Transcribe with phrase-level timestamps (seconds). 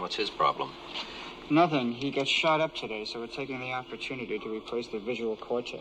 [0.00, 0.68] What's his problem?
[1.50, 1.92] Nothing.
[1.92, 5.80] He got shot up today, so we're taking the opportunity to replace the visual cortex.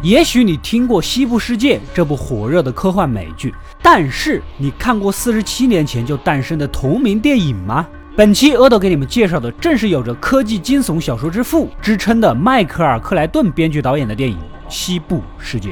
[0.00, 3.52] 也许你听过《西部世界》这部火热的科幻美剧，
[3.82, 7.84] 但是你看过四十七年前就诞生的同名电影吗？
[8.16, 14.38] 本期阿斗给你们介绍的正是有着科技惊悚小说之父之称的迈克尔·克莱顿编剧导演的电影
[14.68, 15.70] 《西部世界》。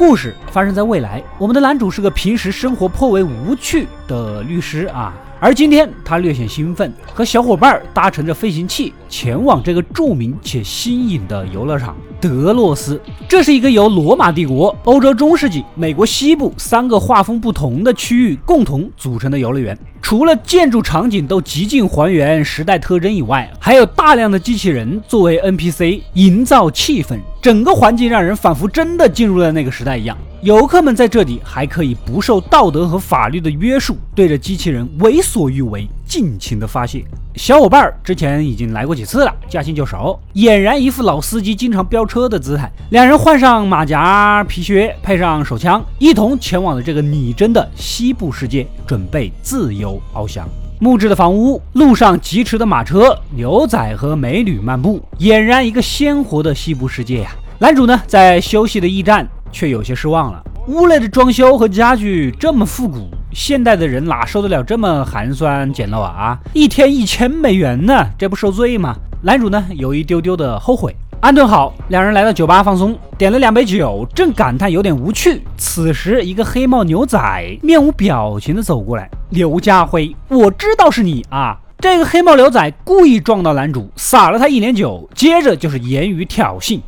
[0.00, 5.12] 故事发生在未来，我们的男主是个平时生活颇为无趣的律师啊。
[5.38, 12.98] 而今天他略显兴奋，和小伙伴搭乘着飞行器前往这个著名且新颖的游乐场德洛斯。
[13.28, 19.78] 这是一个由罗马帝国、欧洲中世纪、美国西部三个画风不同的区域共同组成的游乐园。
[20.02, 30.16] 除了建筑场景都极尽还原时代特征以外，还有大量的机器人作为 NPC 营造气氛，整个环境让人仿佛真的进入了那个时代一样。
[30.42, 37.04] 游客们在这里还可以不受道德和法律的约束，对着机器人为所欲为，尽情的发泄。
[37.36, 42.68] 小伙伴儿之前已经来过几次了，驾轻就熟，俨然一副老司机经常飙车的姿态。
[42.90, 50.48] 两人换上马甲、皮靴，配上手枪，一同前往了这个拟真的西部世界，准备自由翱翔。
[50.80, 57.30] 木质的房屋，路上疾驰的马车，牛仔和美女漫步，俨然一个鲜活的西部世界呀。
[57.60, 59.26] 男主呢，在休息的驿站。
[59.52, 60.40] 却有些失望了。
[60.68, 66.38] 屋内的装修和家具这么复古，现代的人哪受得了这么寒酸简陋啊？
[66.52, 68.94] 一天一千美元呢，这不受罪吗？
[69.22, 70.94] 男主呢有一丢丢的后悔。
[71.20, 75.42] 安顿好，两人来到酒吧放松，点了两杯酒，正感叹有点无趣。
[75.58, 86.80] 此时，一个黑帽牛仔面无表情的走过来：“刘家辉，我知道是你啊！”这个黑帽牛仔故意撞到男主，洒了他一脸酒，接着就是言语挑衅。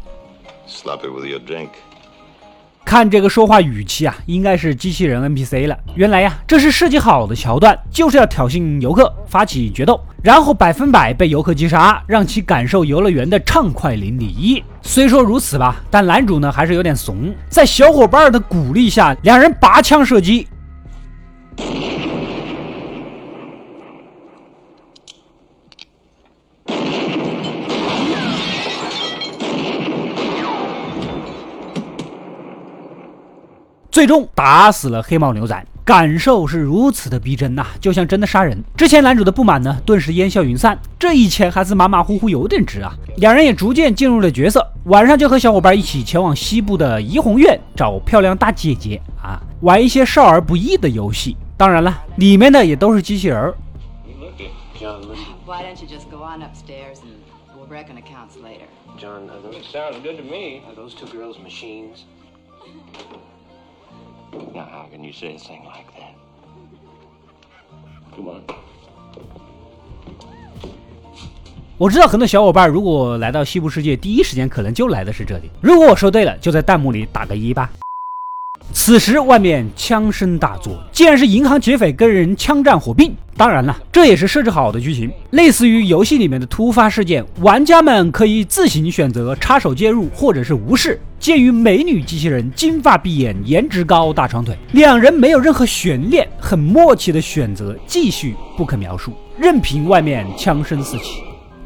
[2.85, 5.79] 看这个说话语气啊，应该是机器人 NPC 了。
[5.95, 14.63] 原来呀，这是设计好的桥段，就是要挑衅游客，发起决斗，然后百分百被游客击杀，让其感受游乐园的畅快淋漓。
[14.83, 20.47] 虽说如此吧，但男主呢还是有点怂，在小伙伴的鼓励下，两人拔枪射击。
[33.93, 38.59] 最终打死了黑帽牛仔，感受是如此的逼真呐，就像真的杀人。
[38.75, 40.81] 之前男主的不满呢，顿时烟消云散。
[40.99, 42.95] 这一钱还是马马虎虎有点值啊。
[43.19, 51.37] 两人也逐渐进入了角色，晚上就和小伙伴一起前往西部的怡红院找漂亮大姐姐啊，玩一些少儿不宜的游戏。
[51.59, 53.55] 当然了，里面的也都是机器人儿。
[64.83, 66.15] Now, how can you say a thing like that?
[68.17, 68.43] Come on.
[71.79, 75.51] 我知道很多小伙伴如果来到西部世界，第一时间可能就来的是这里。
[75.61, 77.71] 如果我说对了，就在弹幕里打个一吧。
[78.73, 83.15] 此时外面枪声大作，竟然是银行劫匪跟人枪战火并。
[83.37, 90.99] 当然了，这也是设置好的剧情，类似于游戏里面的突发事件，玩家们可以自行选择插手介入，或者是无视。
[91.19, 101.23] 鉴于美女机器人金发碧眼、颜值高、大长腿，两人没有任何悬念，很默契的选择继续不可描述，任凭外面枪声四起。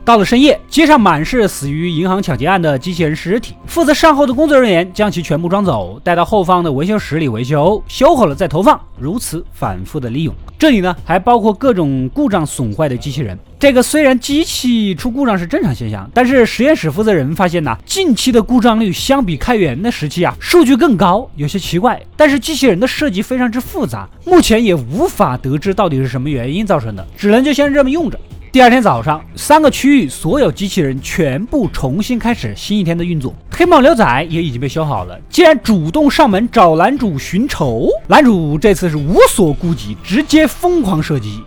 [0.07, 3.57] 到了深夜，街上满是死于银行抢劫案的机器人尸体。
[3.67, 10.33] 负责善后的工作人员将其全部装走，带到后方的维修室里维修，修好了再投放，如此反复的利用。
[10.57, 13.37] 这里呢，还包括各种故障损坏的机器人。
[13.59, 22.01] 这个虽然机器出故障是正常现象，但是实验室负责人发现呢，近期的故障率相比开源的时期啊，数据更高，有些奇怪。
[22.17, 28.17] 但是机器人的设计非常之复杂，目前也无法得知到底是什么原因造成的，只能就先这么用着。
[28.57, 33.35] 第二天早上，三个区域所有机器人全部重新开始新一天的运作。
[33.51, 37.87] 黑帽牛仔也已经被修好了，竟然主动上门找男主寻仇。
[38.09, 41.43] 男主这次是无所顾忌，直接疯狂射击。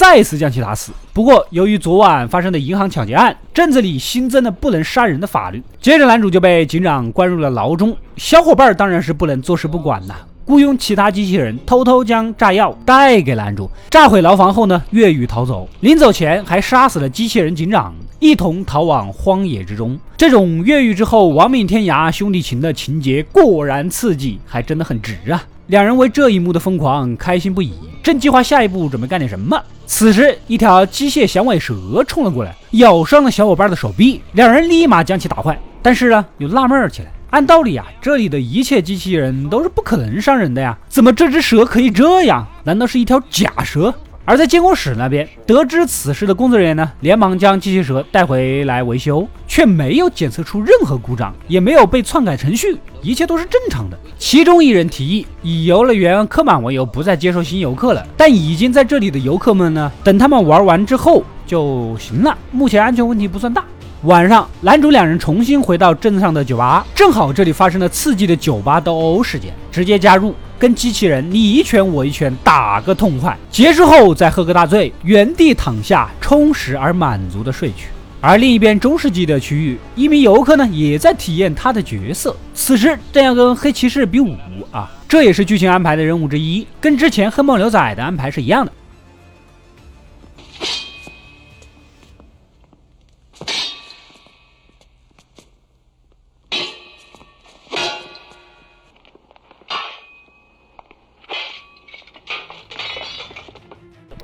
[0.00, 0.92] 再次将其打死。
[1.12, 5.62] 不过，由于昨晚发生的银行抢劫案，镇子里新增了不能杀人的法律。
[5.78, 7.94] 接着，男主就被警长关入了牢中。
[8.16, 10.14] 小伙伴当然是不能坐视不管呐。
[10.46, 15.68] 雇佣其他机器人偷偷将炸药带给男主，炸毁牢房后呢，越狱逃走。
[15.80, 20.00] 临走前还杀死了机器人警长，一同逃往荒野之中。
[20.16, 25.44] 这种越狱之后亡命天涯兄弟情的情节果然刺激，还真的很值啊！
[25.66, 29.62] 两人为这一幕的疯狂开心不已，正计划下一步准备干点什么。
[29.92, 31.74] 此时，一条机械响尾蛇
[32.06, 35.60] 冲了过来，咬伤了小伙伴的手臂，两人立马将其打坏。
[35.82, 37.10] 但是呢，又纳闷起来。
[37.30, 42.46] 按道理啊，这里的一切机器人都是不可能伤人的呀，怎么这只蛇可以这样？
[42.62, 43.92] 难道是一条假蛇？
[44.30, 53.98] 而在监控室那边，得知此事的工作人员呢，连忙将机器蛇带回来维修，却没有检测出任何故障，也没有被篡改程序，一切都是正常的。
[54.20, 58.06] 其中一人提议以游乐园客满为由，不再接受新游客了。
[58.16, 63.64] 但已经在这里的游客们呢，等他们玩完之后就行了，目前安全问题不算大。
[64.04, 73.36] 晚上，男主两人重新回到镇上的酒吧，正好这里发生了刺激的酒吧斗殴事件，直接加入，跟机器人你一拳我一拳打个痛快。
[73.50, 77.88] 结束后再喝个大醉，原地躺下，充实而满足的睡去。
[78.22, 84.34] 而另一边中世纪的区域，一名游客呢也在体验他的角色，此时正要跟黑骑士比武
[84.70, 88.72] 啊，这也是剧情安排的任务之一，跟之前黑猫牛仔的安排是一样的。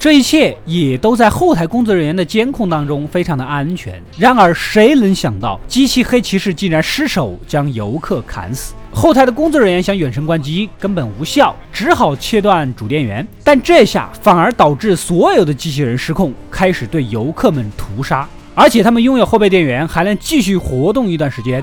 [0.07, 4.01] 这一切也都在后台工作人员的监控当中，非常的安全。
[4.17, 8.73] 然而，谁能想到机器黑骑士竟然失手将游客砍死？
[8.93, 13.27] 后台的工作人员想远程关机，根本无效，只好切断主电源。
[13.43, 18.29] 但这下反而导致所有的机器人失控，开始对游客们屠杀。
[18.55, 21.61] 而且他们拥有后备电源，还能继续活动一段时间。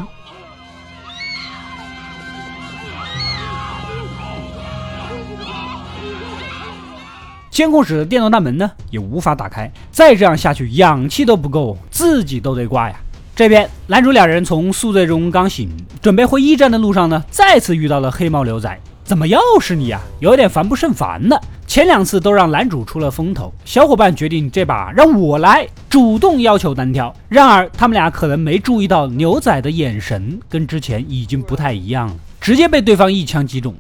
[7.54, 9.72] 监控室的电动大门呢，也无法打开。
[9.92, 12.96] 再这样下去，氧气都不够，自己都得挂呀。
[13.36, 15.70] 这边男主两人从宿醉中刚醒，
[16.02, 18.76] 准备回驿站的路上呢，再次遇到了黑猫牛仔。
[19.04, 20.02] 怎么又是你啊？
[20.20, 21.40] 有点烦不胜烦了。
[21.68, 27.16] 前两次都让男主出了风头，小伙伴决定这把让我来，主动要求单挑。
[27.30, 33.76] 然而他们俩可能没注意到牛仔的眼神跟之前已经不太一样了，直接被对方一枪击中。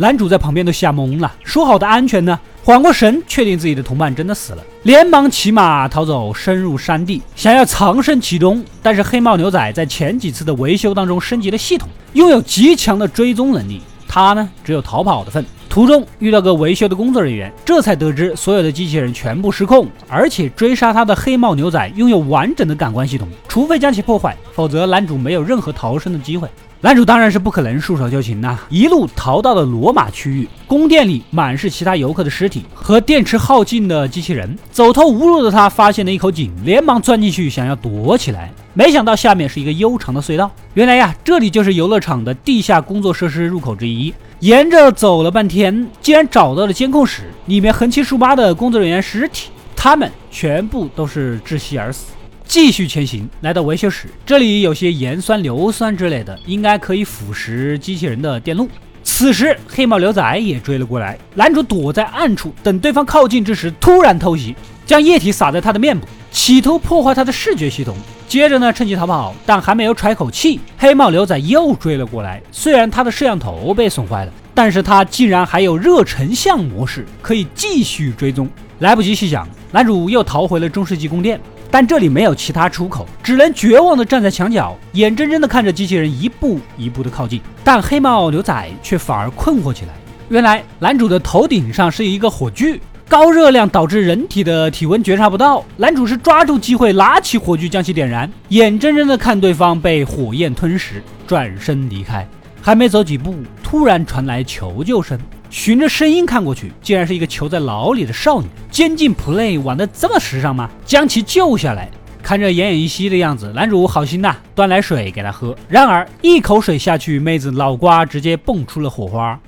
[0.00, 2.38] 男主在旁边都吓懵了，说好的安全呢？
[2.62, 8.64] 缓过神，确定自己的同伴真的死了，连忙骑马逃走，深入山地，想要藏身其中。
[8.80, 15.44] 但是黑帽牛仔在前几次的维修当中升级了系统，拥有极强的追踪能力，他呢只有逃跑的份。
[15.68, 26.48] 途中遇到个维修的工作人员，这才得知所有的机器人全部失控，而且追杀他的黑帽牛仔拥有完整的感官系统，除非将其破坏，否则男主没有任何逃生的机会。
[26.80, 34.56] 男主当然是不可能束手就擒呐，一路逃到了罗马区域，宫殿里满是其他游客的尸体和电池耗尽的机器人。
[34.70, 40.48] 走投无路的他发现了一口井，连忙钻进去想要躲起来，没想到下面是一个悠长的隧道。
[40.74, 44.14] 原来呀，这里就是游乐场的地下工作设施入口之一。
[44.38, 52.12] 沿着走了半天，竟然找到了监控室，里面横七竖八的工作人员尸体，他们全部都是窒息而死。
[52.48, 58.66] 继续前行，来到维修室，这里有些盐酸、硫酸之类的，应该可以腐蚀机器人的电路。
[59.02, 64.56] 此时，黑帽牛仔也追了过来，男主躲在暗处，等对方靠近之时，突然偷袭，
[64.86, 67.94] 将液体洒在他的面部，企图破坏他的视觉系统。
[68.26, 72.40] 接着呢，趁机逃跑，但还没有喘口气，黑帽牛仔又追了过来。
[72.50, 78.48] 虽然他的摄像头被损坏了，但是他竟然还有热成像模式，可以继续追踪。
[78.78, 81.38] 来不及细想，男主又逃回了中世纪宫殿。
[81.70, 87.40] 但这里没有其他出口，只能绝望地站在墙角，眼睁睁地看着机器人一步一步地靠近。
[87.62, 89.92] 但黑帽牛仔却反而困惑起来。
[90.28, 95.64] 原来男主的头顶上是一个火炬，高热量导致人体的体温觉察不到。
[95.76, 102.26] 男主是抓住机会拿起火炬将其点燃，眼睁睁地看对方被火焰吞噬，转身离开。
[102.60, 105.18] 还没走几步，突然传来求救声。
[105.50, 108.48] 循着声音看过去，竟然是一个囚在牢里的少女。
[108.70, 110.70] 监禁 play 玩的这么时尚吗？
[110.84, 111.90] 将其救下来，
[112.22, 115.56] 看着奄奄一息的样子，男主好心呐，端来水给她喝。
[115.68, 119.40] 然而一口水下去，妹子脑瓜直接蹦出了火花。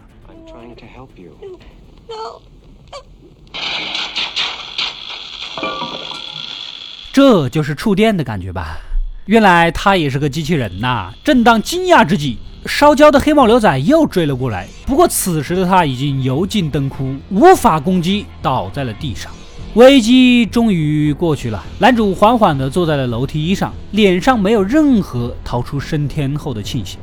[7.12, 8.78] 这就是触电的感觉吧？
[9.26, 11.12] 原来他也是个机器人呐！
[11.22, 12.38] 正当惊讶之际。
[12.66, 19.32] 烧焦的黑帽牛仔又追了过来，不过此时的他已经油尽灯枯，无法攻击，倒在了地上。
[19.74, 27.00] 危机终于过去了，男主缓缓地坐在了楼梯上，脸上没有任何逃出升天后的庆幸。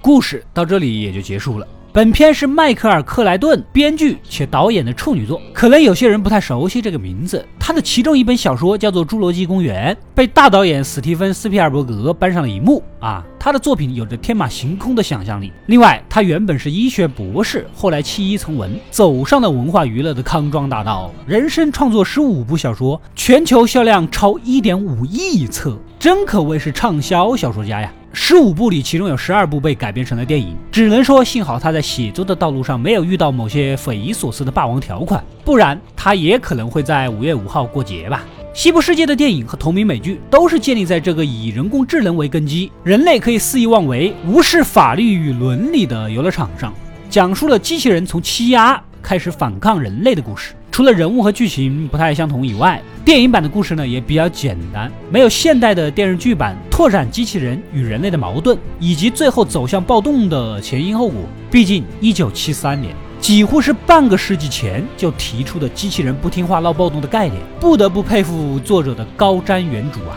[0.00, 1.66] 故事到这里也就结束了。
[1.90, 7.44] 本片是迈克尔·克莱顿编剧且导演的处女作，可能有些人不太熟悉这个名字。
[7.58, 13.24] 他的其中一本小说叫做《侏罗纪公园》，被大导演史蒂芬·斯皮尔伯格搬上了荧幕啊。
[13.38, 15.50] 他的作品有着天马行空的想象力。
[15.66, 27.90] 另外，他原本是医学博士，后来弃医从文，走上了文化娱乐的康庄大道，人生创作十五部小说，全球销量超一点五亿册，真可谓是畅销小说家呀。
[28.12, 38.24] 十五部里，其中有十二部被改编成了电影，只能说幸好他在写作的道路上没有遇到某些匪夷所思的霸王条款，不然他也可能会在五月五号过节吧。
[38.54, 46.72] 西部世界的电影和同名美剧都是建立在这个以人工智能为根基，人类可以肆意妄为、无视法律与伦理的游乐场上，
[47.08, 50.54] 讲述了机器人从欺压开始反抗人类的故事。
[50.78, 61.22] 除了人物和剧情不太相同以外，电影版的故事呢也比较简单，没有现代的电视剧版拓展机器人与人类的矛盾，以及最后走向暴动的前因后果。
[61.50, 70.16] 毕竟，一九七三年，几乎是半个世纪前就提出的机器人不听话闹暴动的概念，不得不佩服作者的高瞻远瞩啊。